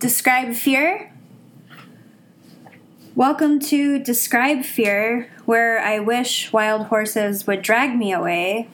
[0.00, 1.12] Describe Fear.
[3.14, 8.70] Welcome to Describe Fear, where I wish wild horses would drag me away.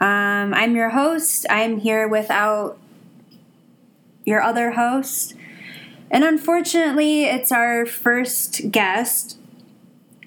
[0.00, 1.46] Um, I'm your host.
[1.50, 2.78] I'm here without
[4.24, 5.34] your other host.
[6.12, 9.36] And unfortunately, it's our first guest.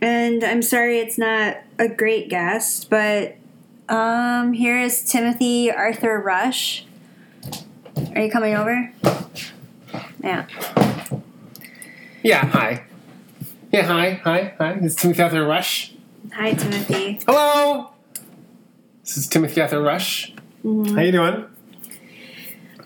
[0.01, 3.37] And I'm sorry it's not a great guest, but
[3.87, 6.85] um, here is Timothy Arthur Rush.
[8.13, 8.91] Are you coming over?
[10.27, 10.45] Yeah.
[12.21, 12.83] Yeah, hi.
[13.71, 14.73] Yeah, hi, hi, hi.
[14.73, 15.93] This is Timothy Arthur Rush.
[16.33, 17.21] Hi, Timothy.
[17.25, 17.91] Hello.
[19.05, 20.33] This is Timothy Arthur Rush.
[20.65, 20.95] Mm-hmm.
[20.95, 21.45] How you doing?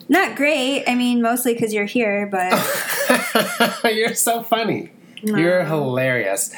[0.08, 0.84] Not great.
[0.86, 2.52] I mean, mostly because you're here, but
[3.92, 4.92] You're so funny.
[5.24, 6.54] You're hilarious.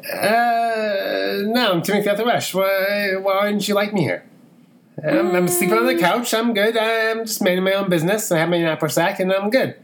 [0.00, 2.52] Uh, no, I'm Timothy Arthur Rush.
[2.52, 4.26] Why, why didn't you like me here?
[5.02, 6.34] I'm, I'm sleeping on the couch.
[6.34, 6.76] I'm good.
[6.76, 8.30] I'm just minding my own business.
[8.30, 9.76] I have my knapsack and I'm good.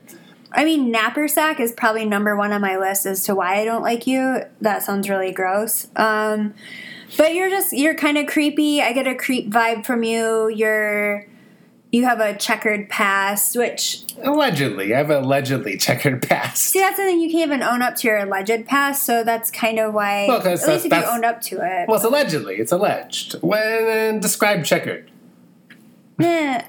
[0.57, 3.83] I mean, knapsack is probably number one on my list as to why I don't
[3.83, 4.41] like you.
[4.63, 5.89] That sounds really gross.
[5.97, 6.55] Um,
[7.19, 8.81] but you're just you're kind of creepy.
[8.81, 10.48] I get a creep vibe from you.
[10.48, 11.27] You're
[11.93, 16.65] you have a checkered past, which Allegedly, I have a allegedly checkered past.
[16.65, 19.05] see that's the thing you can't even own up to your alleged past.
[19.05, 20.27] So that's kind of why.
[20.27, 21.87] Well, at least if you owned up to it.
[21.87, 22.57] Well, it's allegedly.
[22.57, 23.35] It's alleged.
[23.43, 25.11] When describe checkered.
[26.19, 26.63] Eh,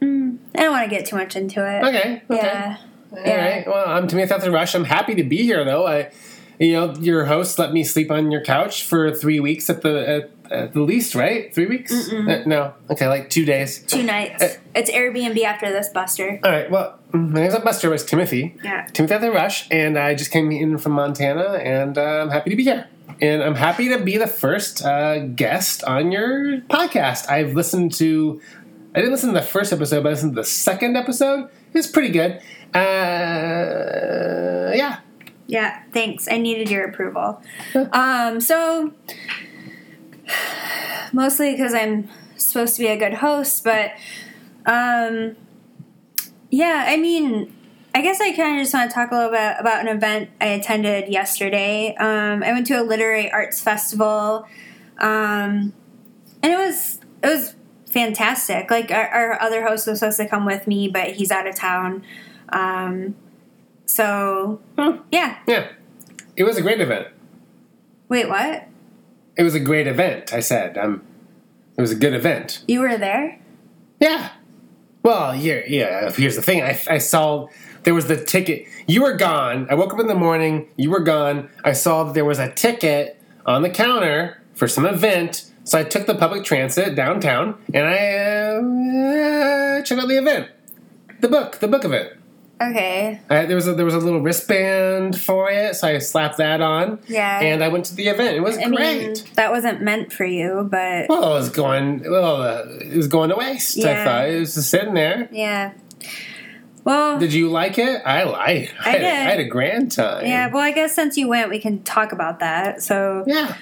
[0.00, 1.84] mm, I don't want to get too much into it.
[1.84, 2.22] Okay.
[2.30, 2.36] Okay.
[2.36, 2.78] Yeah.
[3.12, 3.44] All Yeah.
[3.48, 3.66] right.
[3.66, 4.74] Well, I'm Timothy Arthur Rush.
[4.74, 5.86] I'm happy to be here, though.
[5.86, 6.10] I,
[6.58, 10.08] you know, your host let me sleep on your couch for three weeks at the
[10.08, 11.52] at, at the least, right?
[11.54, 12.10] Three weeks?
[12.12, 12.74] Uh, no.
[12.90, 13.80] Okay, like two days.
[13.84, 14.42] Two nights.
[14.42, 16.38] Uh, it's Airbnb after this, Buster.
[16.44, 16.70] All right.
[16.70, 17.90] Well, my name's not Buster.
[17.90, 18.56] Was Timothy.
[18.62, 18.86] Yeah.
[18.92, 22.56] Timothy Arthur Rush, and I just came in from Montana, and uh, I'm happy to
[22.56, 22.88] be here.
[23.20, 27.28] And I'm happy to be the first uh, guest on your podcast.
[27.30, 28.40] I've listened to.
[28.94, 31.48] I didn't listen to the first episode, but I listened to the second episode.
[31.72, 32.40] It was pretty good.
[32.74, 32.82] Uh,
[34.74, 34.98] yeah.
[35.46, 36.28] Yeah, thanks.
[36.30, 37.42] I needed your approval.
[37.92, 38.92] Um, so
[41.12, 43.92] mostly because I'm supposed to be a good host, but
[44.66, 45.36] um,
[46.50, 47.54] yeah, I mean,
[47.94, 50.30] I guess I kind of just want to talk a little bit about an event
[50.40, 51.94] I attended yesterday.
[51.96, 54.46] Um, I went to a literary arts festival,
[54.98, 55.72] um,
[56.42, 57.54] and it was it was
[57.92, 58.70] fantastic.
[58.70, 61.54] Like our, our other host was supposed to come with me, but he's out of
[61.54, 62.02] town.
[62.50, 63.14] Um,
[63.86, 64.98] so Hmm.
[65.10, 65.68] yeah, Yeah.
[66.36, 67.08] It was a great event.
[68.08, 68.66] Wait, what?
[69.36, 70.78] It was a great event, I said.
[70.78, 71.02] Um,
[71.76, 72.64] it was a good event.
[72.68, 73.38] You were there?
[74.00, 74.30] Yeah.
[75.02, 76.10] Well, yeah, yeah.
[76.12, 76.62] Here's the thing.
[76.62, 77.48] I, I saw
[77.82, 78.66] there was the ticket.
[78.86, 79.66] You were gone.
[79.70, 80.68] I woke up in the morning.
[80.76, 81.50] You were gone.
[81.64, 85.50] I saw that there was a ticket on the counter for some event.
[85.64, 87.96] So I took the public transit downtown and I
[89.78, 90.48] uh, checked out the event,
[91.20, 92.18] the book, the book of it.
[92.60, 93.20] Okay.
[93.28, 96.60] I, there was a, there was a little wristband for it, so I slapped that
[96.60, 97.00] on.
[97.08, 97.40] Yeah.
[97.40, 98.36] And I went to the event.
[98.36, 99.02] It was I great.
[99.02, 102.08] mean, that wasn't meant for you, but Well, it was going.
[102.08, 103.78] Well, uh, it was going to waste.
[103.84, 105.28] I thought it was just sitting there.
[105.32, 105.72] yeah.
[106.84, 108.02] Well, Did you like it?
[108.04, 108.74] I like.
[108.84, 109.04] I had, did.
[109.04, 110.26] I had a grand time.
[110.26, 112.82] yeah, well, I guess since you went, we can talk about that.
[112.82, 113.56] So, Yeah.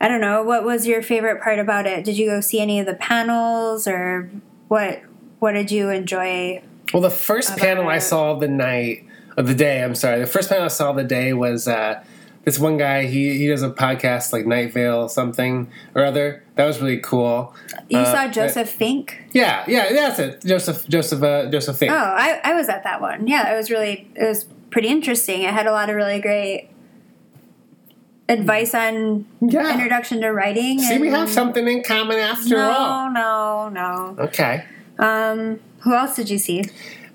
[0.00, 0.42] I don't know.
[0.42, 2.04] What was your favorite part about it?
[2.04, 4.30] Did you go see any of the panels or
[4.68, 5.02] what
[5.40, 6.62] what did you enjoy?
[6.92, 9.04] Well, the first panel I saw the night
[9.36, 9.82] of the day.
[9.82, 10.20] I'm sorry.
[10.20, 12.02] The first panel I saw the day was uh,
[12.44, 13.06] this one guy.
[13.06, 16.42] He he does a podcast like Night Vale something or other.
[16.54, 17.54] That was really cool.
[17.88, 19.22] You Uh, saw Joseph Fink?
[19.32, 20.42] Yeah, yeah, that's it.
[20.44, 21.92] Joseph Joseph uh, Joseph Fink.
[21.92, 23.26] Oh, I, I was at that one.
[23.26, 25.42] Yeah, it was really it was pretty interesting.
[25.42, 26.68] It had a lot of really great
[28.28, 29.72] advice on Yeah.
[29.72, 30.78] introduction to writing.
[30.80, 33.10] See, we have something in common after no, all.
[33.10, 34.14] no, no.
[34.16, 34.24] No.
[34.24, 34.64] Okay.
[34.98, 36.64] Um, who else did you see?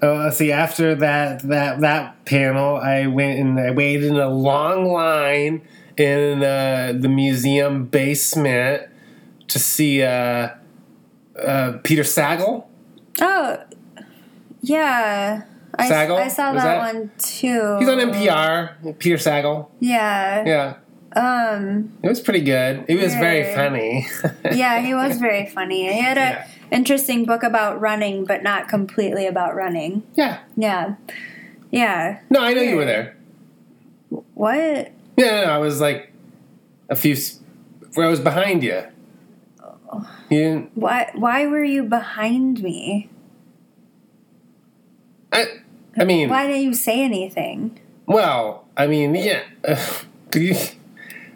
[0.02, 0.52] Oh, let's see.
[0.52, 5.62] After that that that panel, I went and I waited in a long line
[5.98, 8.84] in uh, the museum basement
[9.48, 10.50] to see uh,
[11.42, 12.66] uh, Peter Sagal.
[13.22, 13.58] Oh,
[14.62, 15.44] yeah.
[15.76, 16.18] I, Sagal?
[16.20, 17.78] I saw that, that- one too.
[17.80, 18.98] He's on NPR.
[19.00, 19.70] Peter Sagal.
[19.80, 20.44] Yeah.
[20.46, 20.74] Yeah,
[21.16, 21.94] Um.
[22.02, 22.86] it was pretty good.
[22.88, 23.56] It was very Right.
[23.56, 24.08] funny.
[24.58, 25.92] Yeah, he was very funny.
[25.94, 26.48] He had a Yeah.
[26.72, 30.04] interesting book about running, but not completely about running.
[30.16, 30.40] yeah.
[30.56, 30.96] Yeah.
[31.72, 32.20] Yeah.
[32.30, 33.16] No, I know you were there.
[34.34, 34.92] What?
[35.18, 36.12] Yeah, no, no, I was like
[36.90, 37.16] a few.
[37.96, 38.84] Where I was behind you.
[40.30, 40.72] You didn't.
[40.76, 41.12] Why?
[41.14, 43.10] Why were you behind me?
[45.32, 45.46] I.
[45.98, 46.30] I mean.
[46.30, 47.80] Why didn't you say anything?
[48.08, 49.42] Well, I mean, yeah.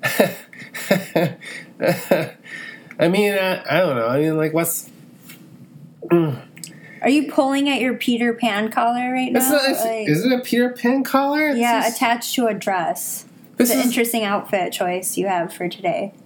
[2.99, 4.07] I mean, uh, I don't know.
[4.07, 4.89] I mean, like, what's?
[6.11, 6.41] Are
[7.01, 9.39] Are you pulling at your Peter Pan collar right now?
[9.39, 11.49] It's not, it's, Like- is it a Peter Pan collar?
[11.49, 13.25] It's yeah, just- attached to a dress.
[13.57, 16.13] this It's an interesting outfit choice you have for today.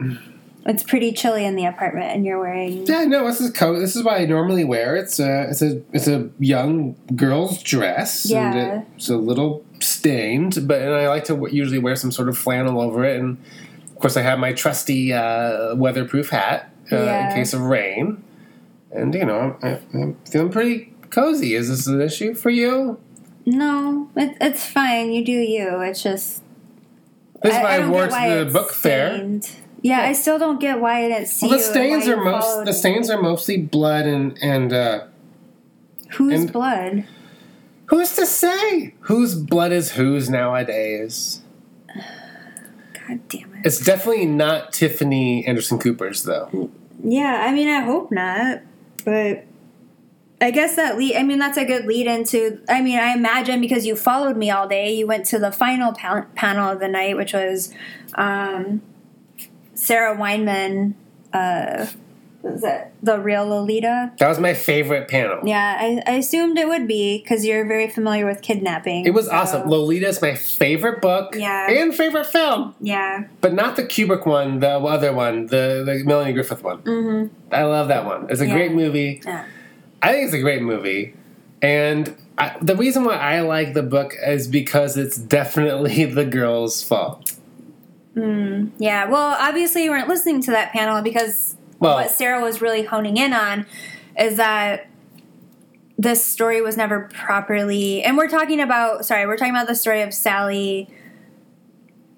[0.66, 2.86] It's pretty chilly in the apartment, and you're wearing.
[2.86, 3.80] Yeah, no, this is coat.
[3.80, 4.96] This is what I normally wear.
[4.96, 8.24] It's a it's a it's a young girl's dress.
[8.24, 8.54] Yeah.
[8.54, 12.30] and it's a little stained, but and I like to w- usually wear some sort
[12.30, 13.36] of flannel over it, and
[13.90, 17.28] of course I have my trusty uh, weatherproof hat uh, Yeah.
[17.30, 18.22] in case of rain.
[18.90, 21.54] And you know, I'm, I'm feeling pretty cozy.
[21.54, 22.98] Is this an issue for you?
[23.44, 25.12] No, it, it's fine.
[25.12, 25.80] You do you.
[25.82, 26.42] It's just.
[27.42, 29.16] This is what I, don't wore why to the book fair.
[29.16, 29.50] stained.
[29.84, 32.72] Yeah, I still don't get why I didn't see Well, the stains are most the
[32.72, 34.72] stains are mostly blood and and.
[34.72, 35.04] Uh,
[36.12, 37.04] Whose and- blood?
[37.86, 41.42] Who's to say whose blood is whose nowadays?
[41.88, 43.60] God damn it.
[43.66, 46.70] It's definitely not Tiffany Anderson Cooper's though.
[47.02, 48.62] Yeah, I mean, I hope not,
[49.04, 49.44] but
[50.40, 51.14] I guess that lead.
[51.16, 52.58] I mean, that's a good lead into.
[52.70, 55.92] I mean, I imagine because you followed me all day, you went to the final
[55.92, 57.70] pa- panel of the night, which was
[58.14, 58.80] um,
[59.84, 60.94] Sarah Weinman.
[61.32, 61.86] Uh,
[62.42, 64.12] was that the real Lolita?
[64.18, 65.40] That was my favorite panel.
[65.48, 69.06] Yeah, I, I assumed it would be because you're very familiar with kidnapping.
[69.06, 69.68] It was so- awesome.
[69.68, 71.70] Lolita is my favorite book Yeah.
[71.70, 73.24] and favorite film, Yeah.
[73.40, 76.82] but not the Kubrick one, the other one, the, the Melanie Griffith one.
[76.82, 77.34] Mm-hmm.
[77.54, 78.26] I love that one.
[78.28, 78.52] It's a Yeah.
[78.54, 79.22] great movie.
[79.24, 79.46] Yeah.
[80.02, 81.14] I think it's a great movie.
[81.62, 86.82] And I, the reason why I like the book is because it's definitely the girl's
[86.82, 87.32] fault.
[88.16, 89.06] Mm, yeah.
[89.06, 93.16] Well, obviously, you weren't listening to that panel because Well- what Sarah was really honing
[93.16, 93.66] in on
[94.18, 94.86] is that
[95.98, 98.02] this story was never properly.
[98.02, 100.88] And we're talking about, sorry, we're talking about the story of Sally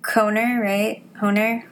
[0.03, 1.03] Coner, right?
[1.21, 1.65] Honer?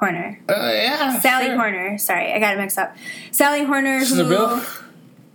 [0.00, 0.40] Horner.
[0.48, 1.18] Uh, yeah.
[1.18, 1.56] Sally sure.
[1.56, 1.98] Horner.
[1.98, 2.96] Sorry, I got it mixed up.
[3.32, 4.22] Sally Horner, She's who.
[4.22, 4.62] a real.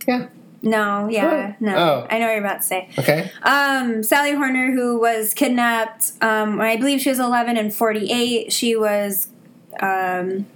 [0.08, 0.28] Yeah.
[0.64, 1.74] No, yeah, no.
[1.76, 2.06] Oh.
[2.10, 2.88] I know what you're about to say.
[2.98, 3.30] Okay.
[3.42, 8.74] Um, Sally Horner, who was kidnapped um, I believe she was 11 and 48, she
[8.76, 9.28] was
[9.80, 10.46] um,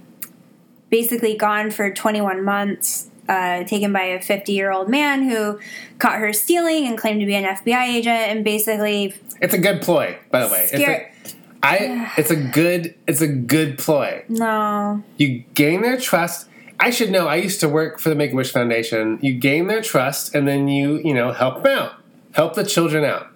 [0.89, 5.59] basically gone for 21 months, uh, taken by a 50 year old man who
[5.99, 9.81] caught her stealing and claimed to be an FBI agent and basically It's a good
[9.81, 10.65] ploy, by the way.
[10.67, 12.11] Scare- It's a, I.
[12.17, 12.95] It's a good.
[13.05, 14.23] It's a good ploy.
[14.29, 15.03] no.
[15.17, 16.47] You gain their trust.
[16.79, 17.27] I should know.
[17.27, 19.19] I used to work for the Make a Wish Foundation.
[19.21, 21.93] You gain their trust, and then you, you know, help them out,
[22.33, 23.27] help the children out.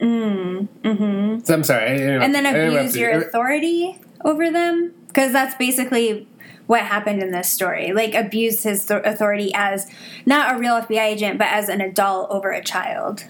[0.00, 1.44] Mm, mm-hmm.
[1.44, 2.00] So I'm sorry.
[2.02, 3.18] And then abuse your you.
[3.18, 4.94] authority over them?
[5.06, 6.26] Because that's basically
[6.66, 7.92] what happened in this story.
[7.92, 9.90] Like, abused his th- authority as
[10.24, 13.24] not a real FBI agent, but as an adult over a child.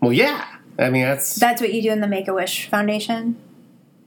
[0.00, 0.46] Well, yeah.
[0.78, 3.36] I mean, that's That's what you do in the Make a Wish Foundation.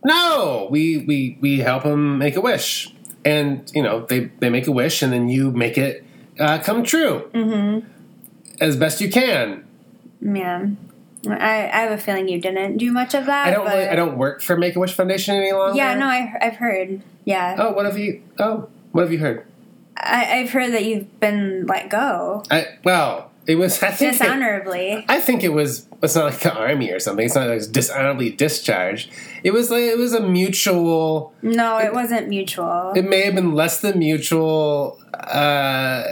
[0.05, 0.67] no.
[0.71, 2.93] We we we help them make a wish,
[3.25, 6.04] and you know they they make a wish, and then you make it
[6.39, 7.88] uh, come true Mm-hmm.
[8.62, 9.66] as best you can.
[10.21, 10.68] Yeah.
[11.27, 11.36] I,
[11.68, 13.48] I have a feeling you didn't do much of that.
[13.48, 15.75] I don't really, I don't work for Make a Wish Foundation any longer.
[15.75, 17.01] Yeah, no, I, I've heard.
[17.25, 17.56] Yeah.
[17.60, 18.21] Oh, what have you?
[18.39, 19.45] Oh, what have you heard?
[19.98, 23.81] I, I've heard that you've been let go I well, it was.
[23.84, 24.13] I think.
[24.13, 25.06] It, dishonorably.
[25.10, 25.88] I think it was.
[26.04, 27.25] It's not like the army or something.
[27.25, 29.12] It's not like it's dishonorably discharged.
[29.44, 31.34] It was like it was a mutual.
[31.42, 32.94] No, it wasn't mutual.
[32.96, 36.03] It may have been less than mutual uh,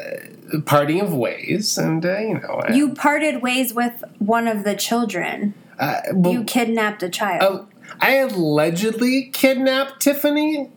[0.65, 2.61] parting of ways, and uh, you know.
[2.67, 5.53] I- you parted ways with one of the children.
[5.79, 7.41] Uh, well, You kidnapped a child.
[7.43, 7.67] oh,
[8.01, 10.71] I allegedly kidnapped Tiffany.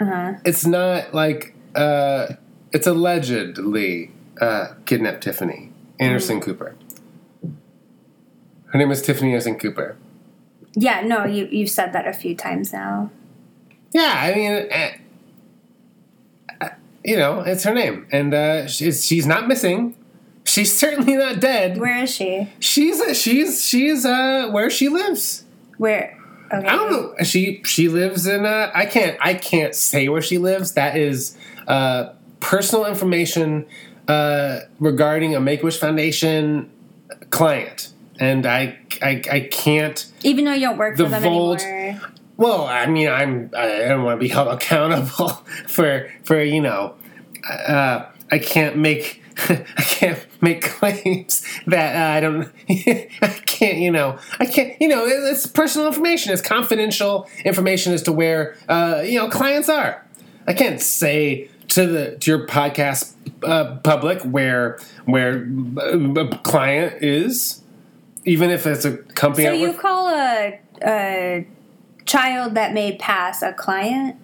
[0.00, 0.34] Uh-huh.
[0.44, 2.34] It's not like uh,
[2.72, 6.76] it's allegedly uh, kidnapped Tiffany Anderson Cooper.
[8.66, 9.96] Her name is Tiffany Anderson Cooper.
[10.74, 13.10] Yeah, no, you you've said that a few times now.
[13.92, 16.68] Yeah, I mean, uh, uh,
[17.04, 19.96] you know, it's her name, and uh, she's she's not missing.
[20.44, 21.78] She's certainly not dead.
[21.78, 22.48] Where is she?
[22.60, 25.44] She's uh, she's she's uh, where she lives.
[25.78, 26.16] Where?
[26.52, 26.66] Okay.
[26.66, 27.24] I don't know.
[27.24, 28.46] She she lives in.
[28.46, 30.72] Uh, I can't I can't say where she lives.
[30.72, 33.66] That is uh, personal information
[34.08, 36.70] uh, regarding a Make Wish Foundation
[37.30, 40.04] client, and I I, I can't.
[40.24, 42.00] Even though you don't work The for them anymore.
[42.36, 45.28] Well, I mean, I'm I don't want to be held accountable
[45.66, 46.94] for for you know,
[47.48, 52.52] uh, I can't make I can't make claims that uh, I don't
[53.22, 58.02] I can't you know I can't you know it's personal information it's confidential information as
[58.04, 60.04] to where uh, you know clients are.
[60.46, 65.48] I can't say to the to your podcast uh, public where where
[65.80, 67.62] a, a client is,
[68.24, 69.46] even if it's a company.
[69.46, 71.46] So you work call a, a
[72.06, 74.16] child that may pass a client?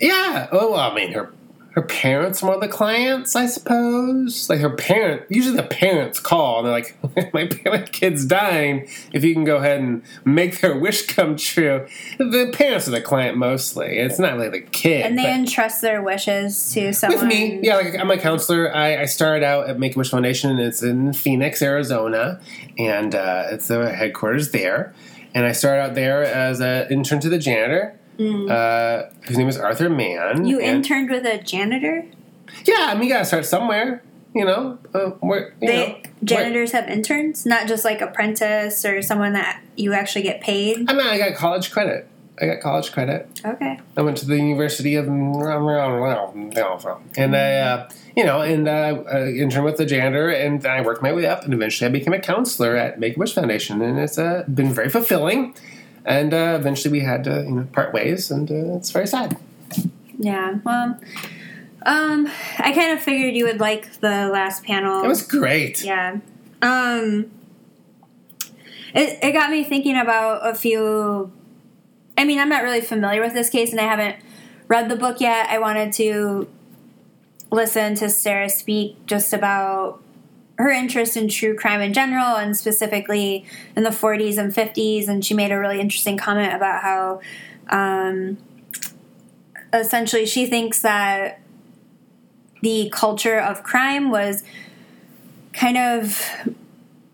[0.00, 0.48] Yeah.
[0.52, 1.32] Oh, well, I mean, her
[1.74, 4.48] her parents were the clients, I suppose.
[4.48, 8.88] Like her parent, usually the parents call and they're like, "My my kid's dying.
[9.12, 11.86] If you can go ahead and make their wish come true."
[12.18, 13.98] The parents are the client mostly.
[13.98, 15.04] It's not really the kid.
[15.04, 17.18] And they entrust their wishes to someone.
[17.18, 18.72] with me, yeah, like I'm a counselor.
[18.74, 22.40] I, I started out at Make a Wish Foundation, and it's in Phoenix, Arizona,
[22.78, 24.94] and uh, it's the headquarters there.
[25.34, 29.58] And I started out there as an intern to the janitor, uh, whose name is
[29.58, 30.44] Arthur Mann.
[30.44, 30.48] Mm.
[30.48, 32.04] You and- interned with a janitor?
[32.64, 34.02] Yeah, I mean, you gotta start somewhere,
[34.34, 34.78] you know.
[34.94, 39.32] Uh, where you They know, where- janitors have interns, not just like apprentice or someone
[39.32, 40.88] that you actually get paid.
[40.88, 42.08] I mean, I got college credit.
[42.40, 43.28] I got college credit.
[43.44, 43.78] Okay.
[43.96, 45.36] I went to the University of and
[47.36, 51.12] I, uh, you know, and uh, I interned with the janitor, and I worked my
[51.12, 54.18] way up, and eventually I became a counselor at Make a Wish Foundation, and it's
[54.18, 55.54] uh, been very fulfilling.
[56.04, 59.36] And uh, eventually we had to, you know, part ways, and uh, it's very sad.
[60.18, 60.58] Yeah.
[60.64, 61.00] Well,
[61.86, 65.04] um, I kind of figured you would like the last panel.
[65.04, 65.82] It was great.
[65.82, 66.18] Yeah.
[66.62, 67.30] Um
[68.94, 71.32] it it got me thinking about a few
[72.16, 74.16] I mean, I'm not really familiar with this case and I haven't
[74.68, 75.48] read the book yet.
[75.50, 76.48] I wanted to
[77.50, 80.00] listen to Sarah speak just about
[80.56, 83.44] her interest in true crime in general and specifically
[83.76, 87.20] in the 40s and 50s and she made a really interesting comment about how
[87.70, 88.38] um
[89.72, 91.40] essentially she thinks that
[92.62, 94.44] the culture of crime was
[95.52, 96.20] kind of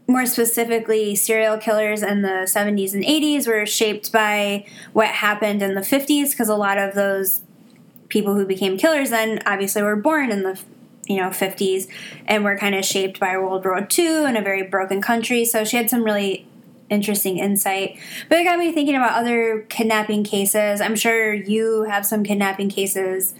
[0.06, 5.74] more specifically serial killers in the 70s and 80s were shaped by what happened in
[5.74, 7.42] the 50s because a lot of those
[8.08, 10.60] people who became killers then obviously were born in the
[11.10, 11.88] you know 50s
[12.26, 15.64] and were kind of shaped by World War II and a very broken country so
[15.64, 16.46] she had some really
[16.88, 17.98] interesting insight
[18.28, 22.68] but it got me thinking about other kidnapping cases I'm sure you have some kidnapping
[22.68, 23.34] cases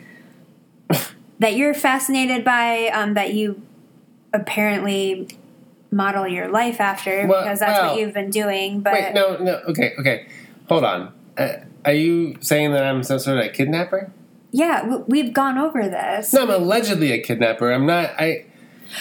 [1.39, 3.63] that you're fascinated by um, that you
[4.33, 5.29] apparently
[5.91, 8.81] model your life after Well- because that's well, what you've been doing.
[8.81, 10.27] But Wait, no, no, okay, okay.
[10.69, 11.13] Hold on.
[11.37, 14.13] Uh, are you saying that I'm some sort of a kidnapper?
[14.53, 16.33] Yeah, we've gone over this.
[16.33, 17.71] No, I'm allegedly a kidnapper.
[17.73, 18.11] I'm not.
[18.19, 18.45] I.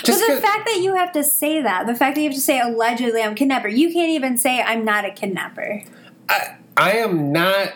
[0.02, 2.28] but Just the 'cause- fact that you have to say that, the fact that you
[2.30, 5.82] have to say allegedly I'm a kidnapper, you can't even say I'm not a kidnapper.
[6.30, 7.74] I, I am not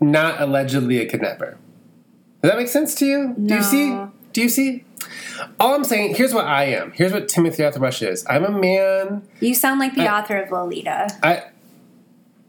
[0.00, 1.56] not allegedly a kidnapper.
[2.42, 3.34] Does that make sense to you?
[3.38, 3.90] Do you see?
[3.90, 4.12] No.
[4.32, 4.84] Do you see?
[5.58, 6.92] All I'm saying, here's what I am.
[6.92, 8.24] Here's what Timothy Arthur Rush is.
[8.28, 9.22] I'm a man.
[9.40, 11.08] You sound like the Uh, author of Lolita.
[11.22, 11.44] I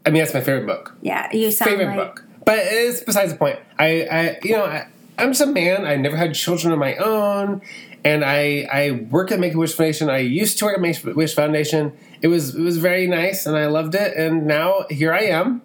[0.04, 0.96] I mean that's my favorite book.
[1.00, 2.24] Yeah, you sound favorite like book.
[2.46, 3.58] But it's besides the point.
[3.78, 4.86] I, I you know, I,
[5.18, 5.84] I'm just a man.
[5.84, 7.60] I never had children of my own.
[8.04, 10.08] And I, I work at Make a Wish Foundation.
[10.08, 11.92] I used to work at Make a Wish Foundation.
[12.22, 14.16] It was it was very nice, and I loved it.
[14.16, 15.60] And now here I am.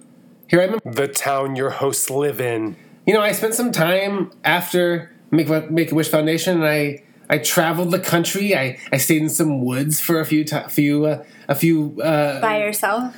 [0.50, 2.76] Here I am in The town your hosts live in.
[3.06, 7.04] you know, I spent some time after Make a, Make a Wish Foundation, and I
[7.30, 8.56] I traveled the country.
[8.58, 12.02] I, I stayed in some woods for a few ti few uh, a few.
[12.02, 13.16] Uh, by yourself.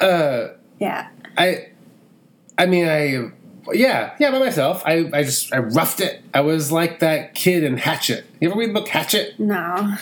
[0.00, 1.08] uh, Yeah.
[1.36, 1.68] I
[2.58, 3.30] I mean I
[3.72, 4.82] yeah yeah by myself.
[4.84, 6.22] I I just I roughed it.
[6.32, 8.24] I was like that kid in Hatchet.
[8.40, 9.38] You ever read the book Hatchet?
[9.38, 9.96] No.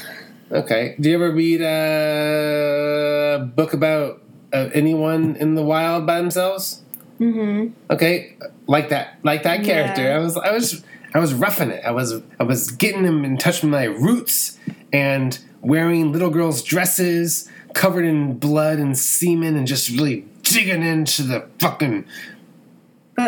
[0.51, 0.97] Okay.
[1.01, 4.21] Do you ever read a book about
[4.53, 6.83] uh, anyone in the wild by themselves?
[7.19, 7.73] Mm-hmm.
[7.91, 10.03] Okay, like that, like that character.
[10.03, 10.17] Yeah.
[10.17, 11.85] I was, I was, I was roughing it.
[11.85, 14.59] I was, I was getting him in touch with my roots
[14.93, 21.23] and wearing little girls' dresses covered in blood and semen, and just really digging into
[21.23, 22.05] the fucking,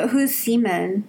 [0.00, 1.04] But whose semen?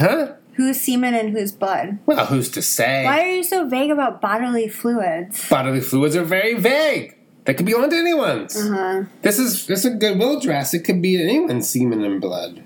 [0.00, 0.34] huh?
[0.54, 1.98] Whose semen and whose blood?
[2.06, 3.04] Well, who's to say?
[3.04, 5.48] Why are you so vague about bodily fluids?
[5.48, 7.16] Bodily fluids are very vague.
[7.44, 8.56] They could belong to anyone's.
[8.56, 9.04] Uh-huh.
[9.22, 10.74] This is this is a goodwill dress.
[10.74, 12.62] It could be anyone's semen and blood.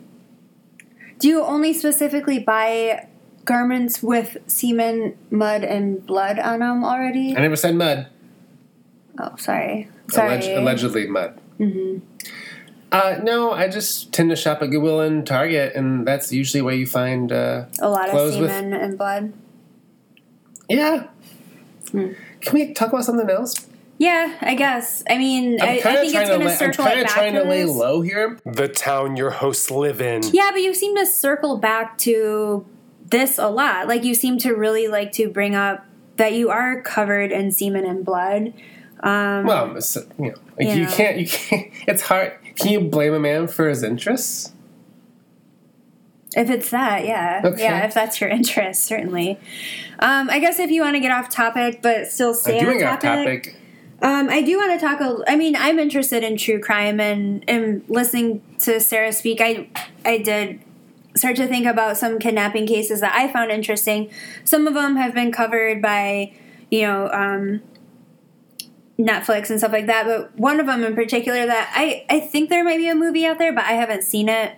[1.18, 3.06] Do you only specifically buy
[3.44, 7.36] garments with semen, mud, and blood on them already?
[7.36, 8.08] I never said mud.
[9.18, 9.88] Oh, sorry.
[10.10, 10.38] Sorry.
[10.38, 11.40] Alleg- allegedly mud.
[11.60, 11.98] Mm-hmm.
[12.94, 16.74] Uh, no, I just tend to shop at Goodwill and Target, and that's usually where
[16.74, 17.32] you find.
[17.32, 19.32] Uh, A lot of Clothes with- semen and blood.
[20.68, 21.08] yeah.
[21.90, 22.12] Hmm.
[22.40, 23.66] Can we talk about something else?
[23.98, 25.02] Yeah, I guess.
[25.08, 26.26] I mean, I, I I'm kind of think it's to.
[26.28, 28.38] going to lay- I'm kind of trying to lay low here.
[28.44, 30.22] The town your hosts live in.
[30.32, 32.66] Yeah, but you seem to circle back to
[33.06, 33.86] this a lot.
[33.88, 35.84] Like you seem to really like to bring up
[36.16, 38.52] that you are covered in semen and blood.
[39.00, 40.90] Um, Well, it's, you know, like you Yeah.
[40.90, 41.18] can't.
[41.18, 41.66] You can't.
[41.88, 42.32] It's hard.
[42.56, 44.52] Can you blame a man for his interests?
[46.36, 47.42] If it's that, yeah.
[47.44, 47.62] Okay.
[47.62, 49.38] Yeah, if that's your interest, certainly.
[49.98, 52.80] Um, I guess if you want to get off topic but still stay I'm on
[52.80, 53.56] topic, topic.
[54.02, 55.00] Um, I do want to talk.
[55.00, 59.40] A, I mean, I'm interested in true crime and and listening to Sarah speak.
[59.40, 59.68] I
[60.04, 60.60] I did
[61.16, 64.10] start to think about some kidnapping cases that I found interesting.
[64.44, 66.32] Some of them have been covered by,
[66.70, 67.62] you know, um,
[68.98, 70.06] Netflix and stuff like that.
[70.06, 73.26] But one of them in particular that I, I think there might be a movie
[73.26, 74.56] out there, but I haven't seen it,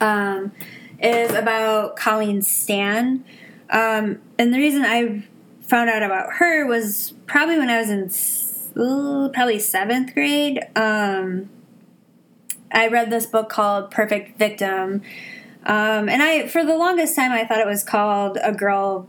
[0.00, 0.52] um,
[1.00, 3.24] is about Colleen Stan.
[3.70, 5.26] Um, and the reason I
[5.62, 10.60] found out about her was probably when I was in probably seventh grade.
[10.76, 11.50] Um,
[12.72, 15.02] I read this book called Perfect Victim.
[15.66, 19.08] Um, and I, for the longest time, I thought it was called A Girl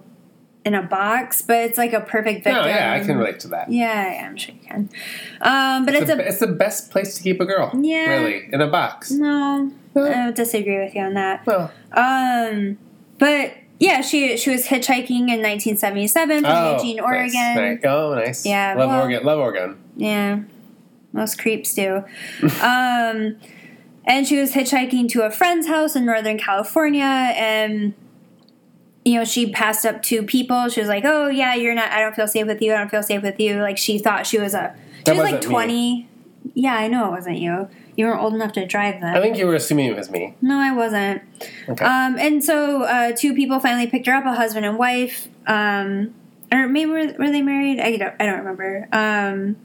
[0.66, 2.64] in a Box, but it's like a perfect victim.
[2.64, 3.72] No, yeah, I can relate to that.
[3.72, 4.90] Yeah, yeah, I'm sure you can.
[5.42, 7.72] Um, but it's, It's, the, a it's the best place to keep a girl.
[7.80, 8.08] Yeah.
[8.10, 9.12] Really, in a box.
[9.12, 9.72] no.
[9.94, 10.04] No.
[10.08, 11.46] I would disagree with you on that.
[11.46, 12.78] Well, Um,
[13.18, 17.56] but yeah, she she was hitchhiking in 1977 from oh, Eugene, nice, Oregon.
[17.56, 17.80] nice.
[17.86, 18.46] Oh, nice.
[18.46, 19.24] Yeah, Love well- Oregon.
[19.24, 19.78] Love Oregon.
[19.96, 20.40] Yeah,
[21.14, 21.98] most creeps do.
[22.62, 23.38] um,
[24.08, 27.94] and she was hitchhiking to a friend's house in Northern California, and
[29.06, 30.68] you know she passed up two people.
[30.68, 31.92] She was like, "Oh yeah, you're not.
[31.92, 32.74] I don't feel safe with you.
[32.74, 34.76] I don't feel safe with you." Like she thought she was a.
[34.98, 35.54] She That was like wasn't me.
[35.54, 36.10] 20.
[36.56, 37.70] Yeah, I know it wasn't you.
[37.96, 39.16] You weren't old enough to drive then.
[39.16, 40.36] I think you were assuming it was me.
[40.42, 41.22] No, I wasn't.
[41.70, 41.86] Okay.
[41.86, 45.28] Um, and so uh, two people finally picked her up, a husband and wife.
[45.48, 46.14] Um,
[46.52, 47.80] or maybe were, were they married?
[47.80, 48.88] I don't, I don't remember.
[48.92, 49.56] Um,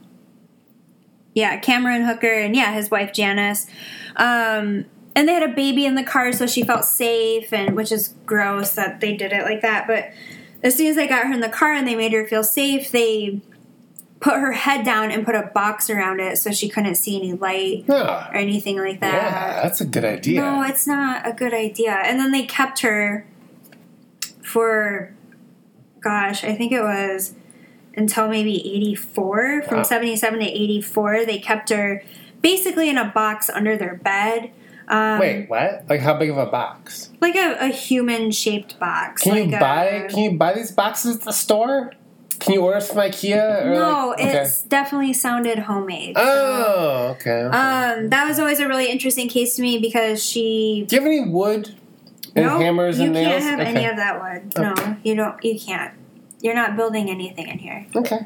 [1.33, 3.67] yeah, Cameron Hooker and yeah, his wife Janice.
[4.15, 7.91] Um, and they had a baby in the car, so she felt safe, and which
[7.91, 9.87] is gross that they did it like that.
[9.87, 10.11] But
[10.63, 12.91] as soon as they got her in the car and they made her feel safe,
[12.91, 13.41] they
[14.21, 17.33] put her head down and put a box around it so she couldn't see any
[17.33, 18.03] light no.
[18.31, 19.13] or anything like that.
[19.13, 20.41] Yeah, that's a good idea.
[20.41, 21.91] No, it's not a good idea.
[21.91, 23.25] And then they kept her
[24.43, 25.11] for,
[26.01, 27.33] gosh, I think it was
[27.95, 29.63] until maybe 84.
[29.63, 29.83] From Wow.
[29.83, 32.03] 77 to 84, they kept her
[32.41, 34.51] basically in a box under their bed.
[34.91, 35.85] Um, Wait, what?
[35.89, 37.11] Like how big of a box?
[37.21, 39.23] Like a, a human shaped box.
[39.23, 40.07] Can like you a- buy?
[40.09, 41.93] Can you buy these boxes at the store?
[42.39, 43.65] Can you order from IKEA?
[43.65, 44.41] Or no, like, okay.
[44.41, 46.15] it's definitely sounded homemade.
[46.17, 47.43] Oh, okay.
[47.43, 47.55] okay.
[47.55, 51.07] Um, that was always a really interesting case to me because she Do you have
[51.07, 51.75] any wood
[52.35, 53.27] and Nope, hammers and nails?
[53.27, 54.53] You can't have any of that wood.
[54.57, 54.89] Okay.
[54.89, 55.41] No, you don't.
[55.43, 55.93] You can't.
[56.41, 57.85] You're not building anything in here.
[57.95, 58.25] Okay.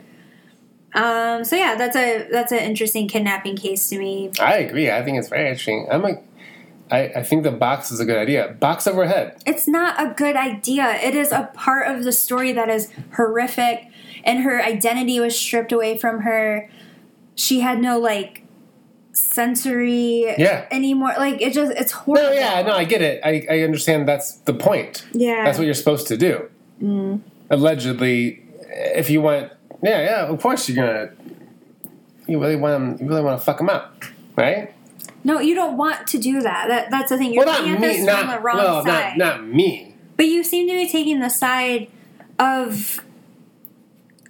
[0.95, 1.43] Um.
[1.43, 4.31] So yeah, that's a that's an interesting kidnapping case to me.
[4.39, 4.89] I agree.
[4.89, 5.87] I think it's very interesting.
[5.91, 6.23] I'm like,
[6.91, 8.55] I, I think the box is a good idea.
[8.59, 9.41] Box overhead.
[9.45, 10.95] It's not a good idea.
[11.01, 13.87] It is a part of the story that is horrific,
[14.23, 16.69] and her identity was stripped away from her.
[17.35, 18.43] She had no like
[19.13, 20.65] sensory Yeah.
[20.71, 21.13] anymore.
[21.17, 22.29] Like it just it's horrible.
[22.29, 23.21] No, yeah, no, I get it.
[23.23, 25.05] I, I understand that's the point.
[25.11, 25.43] Yeah.
[25.45, 26.49] That's what you're supposed to do.
[26.81, 27.21] Mm.
[27.49, 31.11] Allegedly, if you want, yeah, yeah, of course you're gonna.
[32.27, 34.03] You really want You really want to fuck them up,
[34.35, 34.73] right?
[35.25, 36.67] No, you don't want to do that.
[36.69, 37.33] That that's the thing.
[37.33, 37.87] You're well, not looking at me.
[37.97, 39.17] this Not from the wrong well, side.
[39.17, 39.95] not not me.
[40.15, 41.89] But you seem to be taking the side
[42.39, 43.03] of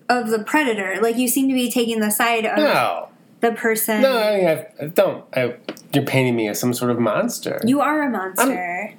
[0.09, 0.99] of the predator.
[1.01, 3.09] Like you seem to be taking the side of No,
[3.41, 4.01] the person.
[4.01, 5.25] no, I, I, don't.
[5.35, 5.55] I,
[5.93, 7.59] you're painting me as some sort of monster.
[7.65, 8.93] You are a monster.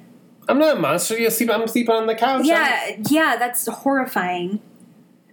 [0.47, 1.17] I'm not a monster.
[1.17, 1.49] You sleep.
[1.49, 2.45] I'm sleeping on the couch.
[2.45, 4.61] yeah, yeah, that's horrifying.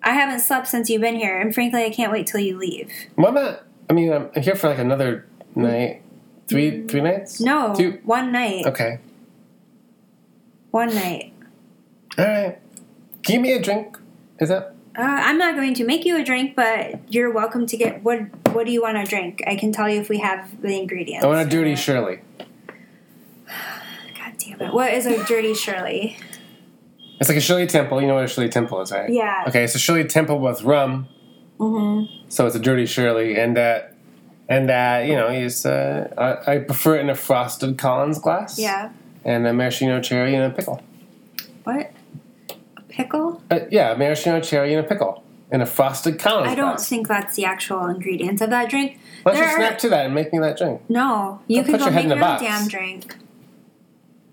[0.03, 2.91] I haven't slept since you've been here, and frankly, I can't wait till you leave.
[3.17, 3.63] Well, I'm not.
[3.89, 6.01] I mean, I'm here for like another night.
[6.49, 7.41] Three, three nights.
[7.41, 8.01] No, Two.
[8.05, 8.67] one night.
[8.67, 8.99] Okay.
[10.71, 11.33] One night.
[12.19, 12.59] All right.
[13.23, 13.99] Give me a drink.
[14.39, 14.75] Is that?
[14.97, 18.21] Uh, I'm not going to make you a drink, but you're welcome to get what.
[18.55, 19.43] What do you want to drink?
[19.47, 21.25] I can tell you if we have the ingredients.
[21.25, 21.75] I want a dirty.
[21.75, 22.21] Shirley.
[23.49, 24.73] God damn it!
[24.73, 26.17] What is a dirty Shirley?
[27.19, 28.01] It's like a Shirley Temple.
[28.01, 29.11] You know what a Shirley Temple is, right?
[29.11, 29.45] Yeah.
[29.49, 31.09] Okay, it's a Shirley Temple with rum.
[31.59, 32.29] Mm-hmm.
[32.29, 33.81] So it's a dirty Shirley, and uh,
[34.49, 36.13] and uh, you know, he's uh,
[36.47, 38.59] I, I prefer it in a frosted Collins glass.
[38.59, 38.91] Yeah.
[39.25, 40.83] And a maraschino cherry and a pickle.
[41.65, 41.93] What?
[42.77, 43.43] A pickle?
[43.51, 46.89] Uh, yeah, a maraschino cherry and a pickle in a frosted Collins I don't glass.
[46.89, 48.99] think that's the actual ingredients of that drink.
[49.23, 50.83] Why don't you There are- snap to that and make me that drink?
[50.91, 53.17] No, you Don't put go your head make in your own damn drink.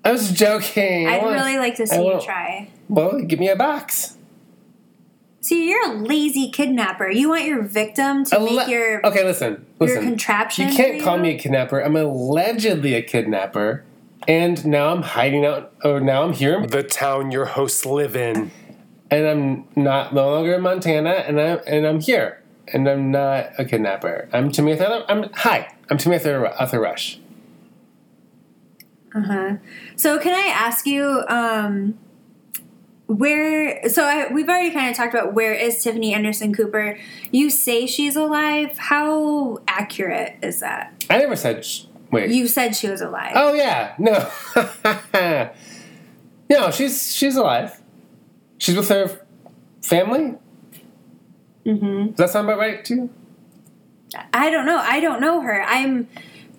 [0.03, 1.07] I was joking.
[1.07, 2.69] I I'd want- really like to see you try.
[2.89, 4.17] Well, give me a box.
[5.43, 7.09] See, you're a lazy kidnapper.
[7.09, 10.03] You want your victim to Alle- make your okay, listen, your listen.
[10.03, 10.69] contraption.
[10.69, 11.23] You can't call you?
[11.23, 11.79] me a kidnapper.
[11.79, 13.83] I'm allegedly a kidnapper,
[14.27, 15.73] and now I'm hiding out.
[15.83, 18.51] Or now I'm here, The town your hosts live in.
[19.09, 23.47] and I'm not no longer in Montana, and I'm and I'm here, and I'm not
[23.57, 24.29] a kidnapper.
[24.31, 24.85] I'm Timothy.
[24.85, 25.73] Arthur- I'm hi.
[25.89, 27.19] I'm Timothy Arthur Rush.
[29.15, 29.55] Uh-huh.
[29.97, 31.97] So can I ask you, um,
[33.15, 33.87] where?
[33.89, 36.97] So I, we've already kind of talked about where is Tiffany Anderson Cooper.
[37.31, 38.77] You say she's alive.
[38.77, 41.05] How accurate is that?
[41.09, 41.65] I never said.
[41.65, 42.29] Sh- Wait.
[42.31, 43.31] You said she was alive.
[43.35, 44.29] oh yeah, no,
[46.49, 47.81] no, she's she's alive.
[48.57, 49.25] She's with her
[49.81, 50.35] family.
[51.65, 52.07] mm-hmm.
[52.07, 53.09] Does that sound about right to you?
[54.33, 54.77] I don't know.
[54.77, 55.63] I don't know her.
[55.63, 56.09] I'm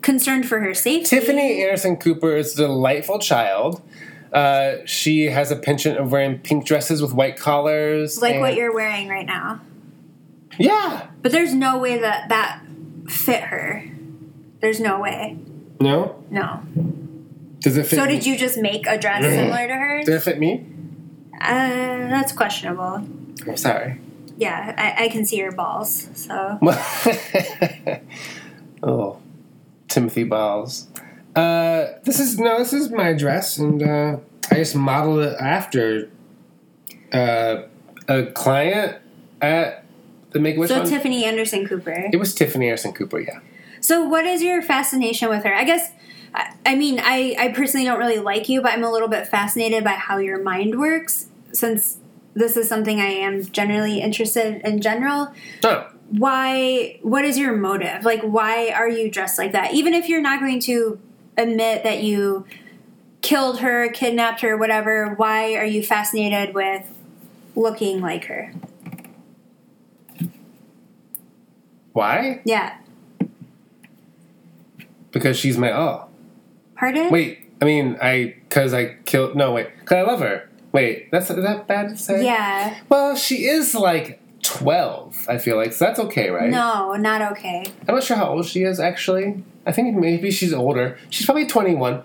[0.01, 1.05] concerned for her safety.
[1.21, 3.83] Tiffany Anderson Cooper is a delightful child.
[4.33, 8.21] Uh, she has a penchant of wearing pink dresses with white collars.
[8.23, 9.61] like and- what you're wearing right now.
[10.59, 11.07] Yeah.
[11.23, 12.63] But there's no way that that
[13.09, 13.85] fit her.
[14.61, 15.39] There's no way.
[15.81, 16.23] No.
[16.31, 16.63] No.
[17.61, 17.97] Does it fit?
[17.97, 18.13] So me?
[18.13, 20.07] did you just make a dress similar to hers?
[20.07, 20.67] Does it fit me?
[21.41, 23.07] Uh, that's questionable.
[23.47, 24.01] I'm sorry.
[24.37, 26.09] Yeah, I, I can see your balls.
[26.15, 26.59] So
[28.83, 29.19] oh,
[29.89, 30.89] Timothy Balls.
[31.35, 34.17] Uh, this is no, this is my dress, and uh,
[34.51, 36.11] I just modeled it after
[37.13, 37.63] uh,
[38.09, 38.99] a client
[39.41, 39.85] at
[40.31, 40.69] the Make Wish.
[40.69, 40.89] so one.
[40.89, 42.09] Tiffany Anderson Cooper.
[42.13, 43.21] it was Tiffany Anderson Cooper.
[43.21, 43.41] Yeah.
[43.81, 45.55] So what is your fascination with her?
[45.55, 45.91] I guess.
[46.35, 49.27] I, I mean, I, I personally don't really like you, but I'm a little bit
[49.27, 51.99] fascinated by how your mind works since
[52.33, 55.35] this is something I am generally interested in general.
[55.63, 60.11] Oh, why what is your motive like why are you dressed like that even if
[60.11, 61.01] you're not going to
[61.37, 62.47] admit that you
[63.21, 66.85] killed her kidnapped her whatever why are you fascinated with
[67.55, 68.53] looking like her
[71.93, 72.41] why?
[72.45, 72.79] yeah
[75.11, 76.09] Because she's my oh.
[76.75, 79.37] pardon Wait, I mean, I because I killed.
[79.37, 80.49] No, wait, because I love her.
[80.73, 82.25] Wait, that's is that bad to say?
[82.25, 85.27] yeah Well, she is like twelve.
[85.29, 86.51] I feel like so that's okay, right?
[86.51, 89.45] no not okay I'm not sure how old she is actually.
[89.67, 90.99] I think maybe she's older.
[91.11, 92.03] She's probably 21.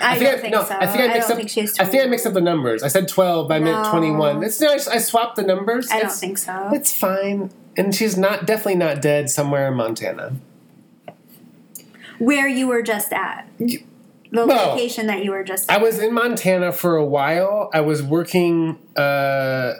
[0.00, 1.36] i, think don't think no, so I think I mixed don't up.
[1.38, 2.82] think she's I think I mixed up the numbers.
[2.82, 3.48] I said 12.
[3.48, 4.42] but I meant 21.
[4.42, 5.88] It's no, I, I swapped the numbers.
[5.90, 7.50] i don't It's- think so It's fine.
[7.76, 10.32] And she's not definitely not dead somewhere in Montana.
[12.18, 13.82] where you were just at the
[14.32, 17.70] Well, location that you were just I was in Montana for a while.
[17.72, 18.78] I was working.
[18.96, 19.74] Uh,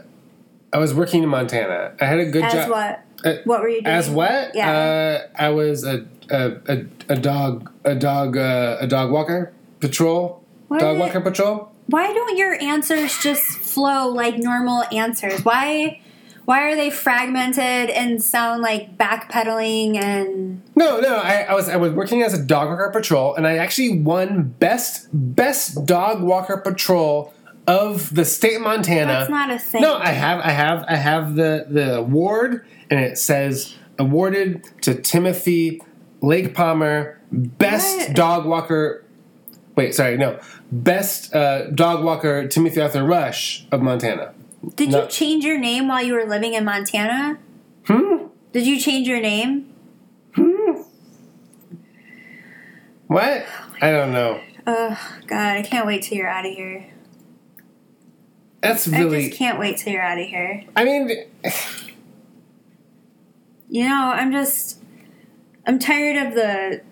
[0.73, 1.93] I was working in Montana.
[2.01, 2.71] I had a good as job.
[2.71, 4.55] what Uh, what were you doing As what?
[4.55, 9.53] yeah Uh, I was a a, a, a dog a dog uh, a dog walker
[9.81, 10.45] patrol.
[10.69, 10.81] What?
[10.81, 11.73] Dog walker patrol.
[11.87, 15.45] why don't your answers just flow like normal answers?
[15.45, 16.01] Why
[16.45, 21.17] why are they fragmented and sound like backpedaling and No, no.
[21.17, 24.55] I, I was I was working as a dog walker patrol, and I actually won
[24.59, 27.33] best best dog walker patrol
[27.67, 29.13] of the state of Montana.
[29.13, 29.83] that's not a thing.
[29.83, 34.95] No, I have, I have, I have the the award, and it says awarded to
[34.95, 35.81] Timothy
[36.21, 38.17] Lake Palmer, best What?
[38.17, 39.05] dog walker.
[39.77, 40.39] Wait, sorry, no,
[40.71, 44.35] best uh, dog walker Timothy Arthur Rush of Montana.
[44.77, 45.03] Did no.
[45.03, 47.39] you change your name while you were living in Montana?
[47.87, 48.27] Hmm.
[48.53, 49.67] Did you change your name?
[53.07, 53.45] What?
[53.83, 54.41] I don't know.
[54.69, 56.87] Oh God, I can't wait till you're out of here.
[58.61, 59.25] That's really.
[59.25, 60.65] I just can't wait till you're out of here.
[60.77, 61.11] I mean,
[63.69, 64.80] You know, I'm just
[65.67, 66.83] I'm tired of the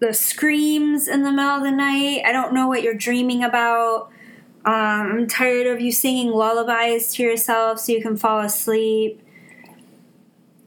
[0.00, 2.22] the screams in the middle of the night.
[2.24, 4.10] I don't know what you're dreaming about.
[4.64, 9.20] Um, I'm tired of you singing lullabies to yourself so you can fall asleep.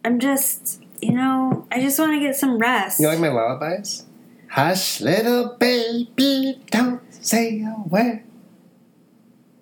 [0.04, 3.00] I'm just, you know, I just want to get some rest.
[3.00, 4.06] you like my lullabies?
[4.50, 8.24] Hush, little baby, don't say a word.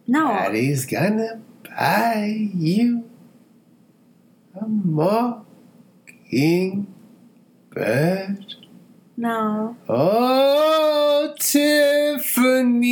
[0.07, 3.07] no, Daddy's gonna buy you
[4.55, 4.65] a
[7.75, 8.55] mockingbird.
[9.17, 9.75] no.
[9.87, 12.89] Oh, Tiffany,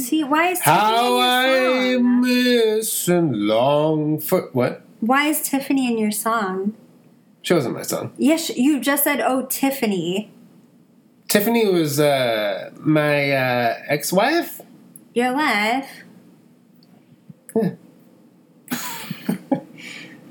[0.00, 2.20] See, why is Tiffany how I in your song?
[2.20, 4.82] miss and long for what?
[5.00, 6.74] Why is Tiffany in your song?
[7.42, 8.12] She wasn't my son.
[8.18, 10.32] Yes, you just said, "Oh, Tiffany."
[11.28, 14.60] Tiffany was uh, my uh, ex-wife.
[15.14, 15.88] Your life.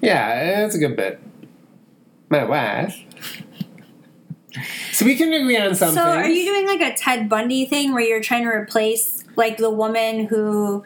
[0.01, 1.19] Yeah, that's a good bit.
[2.29, 2.95] My wife.
[4.91, 5.95] So we can agree on something.
[5.97, 9.57] So, are you doing like a Ted Bundy thing where you're trying to replace like
[9.57, 10.83] the woman who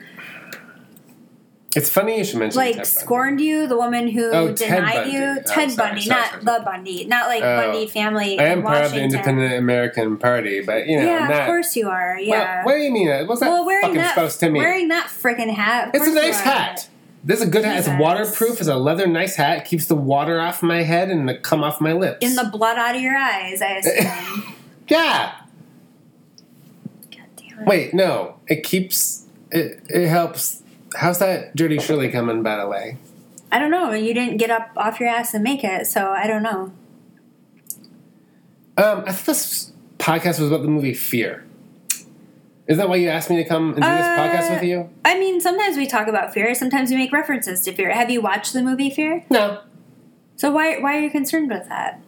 [1.75, 2.89] It's funny you should mention like Ted Bundy.
[2.89, 5.11] scorned you, the woman who Oh, Ted denied Bundy.
[5.11, 5.21] you?
[5.23, 7.61] Oh, Ted sorry, Bundy, sorry, not sorry, the Bundy, not like Oh.
[7.61, 8.39] Bundy family.
[8.39, 11.41] I am in part of the Independent American Party, but you know, yeah, not.
[11.41, 12.15] of course you are.
[12.15, 12.63] Well, Yeah.
[12.63, 13.27] what do you mean?
[13.27, 14.63] What's that well, wearing fucking that, supposed to mean?
[14.63, 15.91] wearing that freaking hat.
[15.93, 16.43] it's a course you nice are.
[16.43, 16.87] hat.
[17.23, 17.79] This is a good hat.
[17.79, 18.59] It's waterproof.
[18.59, 19.65] It's a leather nice hat.
[19.65, 22.19] Keeps the water off my head and the cum off my lips.
[22.25, 24.55] In the blood out of your eyes, I assume.
[24.87, 25.35] yeah.
[27.11, 27.67] God damn it.
[27.67, 28.35] Wait, no.
[28.47, 29.25] It keeps.
[29.51, 30.63] It, it helps.
[30.95, 32.97] How's that dirty Shirley coming, by the way?
[33.51, 33.91] I don't know.
[33.91, 36.71] You didn't get up off your ass and make it, so I don't know.
[38.77, 41.43] Um, I thought this podcast was about the movie Fear.
[42.69, 44.89] Is that why you asked me to come and do this Uh, podcast with you?
[45.03, 46.53] I mean, sometimes we talk about fear.
[46.53, 47.89] Sometimes we make references to fear.
[47.91, 49.25] Have you watched the movie Fear?
[49.31, 49.61] No.
[50.35, 51.99] So why why are you concerned with that?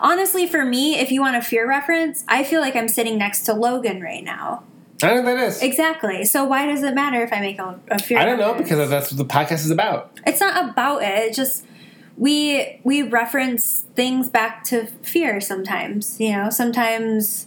[0.00, 3.42] Honestly, for me, if you want a fear reference, I feel like I'm sitting next
[3.42, 4.64] to Logan right now.
[5.02, 5.62] I don't know that is.
[5.62, 6.24] Exactly.
[6.24, 8.18] So why does it matter if I make a, a fear?
[8.18, 10.18] I don't know because that's what the podcast is about.
[10.26, 11.18] it's not about it.
[11.28, 11.64] It's just
[12.16, 16.18] we we reference things back to fear sometimes.
[16.18, 17.46] You know, sometimes.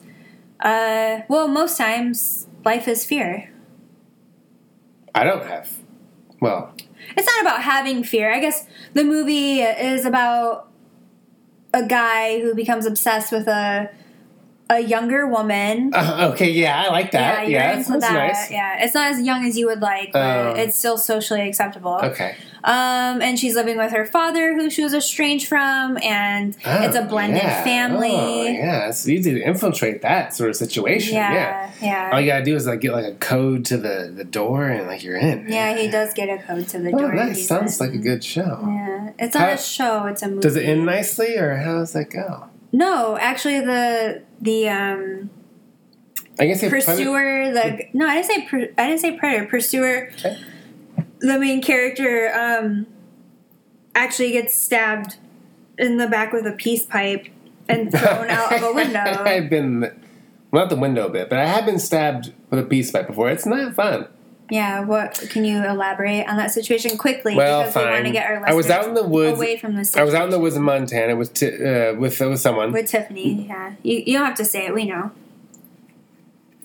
[0.64, 3.52] Uh, well, most times life is fear.
[5.14, 5.70] I don't have.
[6.40, 6.74] Well,
[7.16, 8.34] It's not about having fear.
[8.34, 10.70] I guess the movie is about
[11.74, 13.90] a guy who becomes obsessed with a
[14.70, 15.92] a younger woman.
[15.94, 17.50] uh, okay, yeah, I like that.
[17.50, 18.00] Yeah, that's that.
[18.14, 18.50] nice.
[18.52, 20.54] Yeah, it's not as young as you would like, but Oh.
[20.56, 22.00] it's still socially acceptable.
[22.04, 22.36] Okay.
[22.66, 27.02] Um, and she's living with her father, who she was estranged from, and it's a
[27.04, 27.62] Oh, blended yeah.
[27.62, 28.12] family.
[28.16, 31.16] Oh, yeah, it's easy to infiltrate that sort of situation.
[31.16, 31.34] Yeah.
[31.34, 32.10] yeah, yeah.
[32.14, 34.88] All you gotta do is like get like a code to the, the door and
[34.88, 35.46] like you're in.
[35.50, 37.14] Yeah, he does get a code to the Oh, door.
[37.14, 37.46] nice.
[37.46, 37.86] Sounds in.
[37.86, 38.64] like a good show.
[38.66, 40.40] Yeah, it's not How- a show; it's a movie.
[40.42, 42.46] Does it end nicely or how does that go?
[42.74, 45.30] No, actually, the the um
[46.40, 50.36] I guess pursuer the no i didn't say pur- i didn't say predator pursuer Okay.
[51.20, 52.88] the main character um
[53.94, 55.18] actually gets stabbed
[55.78, 57.28] in the back with a peace pipe
[57.70, 59.82] and thrown out of a window I've been,
[60.52, 63.30] well, not the window bit, but I have been stabbed with a peace pipe before.
[63.30, 64.08] It's not fun.
[64.52, 68.14] Yeah what can you elaborate on that situation quickly Well, because we want to fine.
[68.14, 69.38] get our I was out in the woods.
[69.38, 72.20] away from this I was out in the woods in Montana with t- uh, with
[72.20, 75.12] with someone, with tiffany yeah you, you don't have to say it we know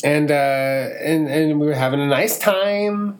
[0.05, 3.19] and uh, and and we were having a nice time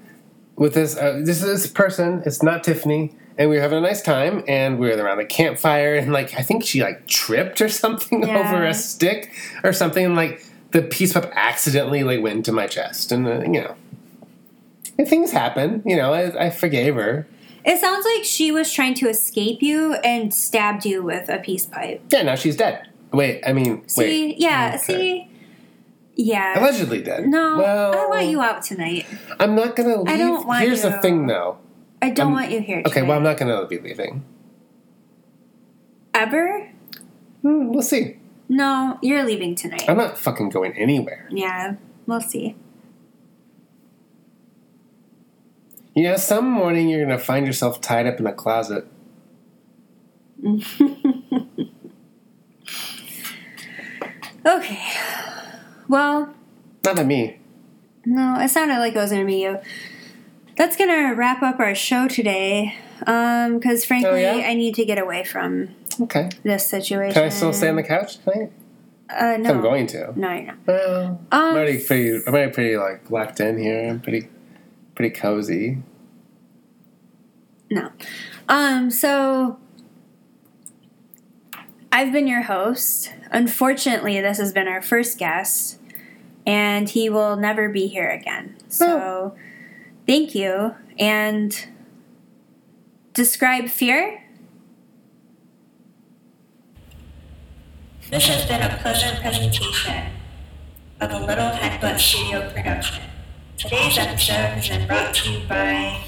[0.57, 2.23] with this uh, this this person.
[2.25, 5.25] It's not Tiffany, and we were having a nice time, and we were around a
[5.25, 8.39] campfire, and like I think she like tripped or something Yeah.
[8.39, 9.33] over a stick
[9.65, 13.41] or something, and like the peace pipe accidentally like went into my chest, and uh,
[13.41, 13.75] you know.
[14.99, 16.13] And things happen, you know.
[16.13, 17.27] I, I forgave her.
[17.65, 21.67] it sounds like she was trying to escape you and stabbed you with a peace
[21.67, 22.89] pipe Yeah, now she's dead.
[23.13, 24.39] Wait, I mean, see wait.
[24.39, 24.79] yeah Okay.
[24.85, 25.31] see
[26.17, 27.27] yeah Allegedly dead.
[27.27, 29.07] No, well, I want you out tonight.
[29.41, 30.09] I'm not gonna leave.
[30.15, 30.91] I don't want Here's you.
[30.91, 31.59] the thing, though.
[32.03, 32.83] I don't Um, want you here.
[32.87, 34.25] Okay, well, I'm not gonna be leaving.
[36.15, 36.71] ever.
[37.43, 38.19] Hmm, we'll see.
[38.49, 39.85] No, you're leaving tonight.
[39.89, 41.29] I'm not fucking going anywhere.
[41.31, 41.75] yeah,
[42.07, 42.57] we'll see.
[45.99, 48.87] You know, some morning you're gonna find yourself tied up in a closet.
[54.47, 54.79] Okay.
[55.89, 56.35] Well,
[56.85, 57.39] Not by me.
[58.07, 59.59] no, it sounded like it was gonna be you.
[60.57, 62.75] That's gonna wrap up our show today.
[63.07, 64.47] Um, because frankly, Oh, yeah?
[64.49, 66.29] I need to get away from Okay.
[66.45, 67.15] this situation.
[67.15, 68.53] Can I still stay on the couch tonight?
[69.11, 69.51] Uh, no.
[69.55, 70.13] I'm going to.
[70.19, 70.57] No, you're not.
[70.67, 72.23] Well, I'm Um, already pretty.
[72.27, 73.89] I'm already pretty like locked in here.
[73.89, 74.29] I'm pretty,
[74.99, 75.79] pretty cozy.
[77.71, 77.93] No.
[78.49, 79.61] Um, so
[81.93, 83.15] I've been your host.
[83.31, 85.79] Unfortunately, this has been our first guest,
[86.45, 88.57] and he will never be here again.
[88.67, 89.37] So
[90.05, 90.75] thank you.
[90.99, 91.69] And
[93.13, 94.25] describe fear.
[98.11, 100.07] This has been a pleasant presentation
[101.01, 103.08] of a Little Heckbutt Studio production.
[103.59, 106.01] Today's episode has been brought to you by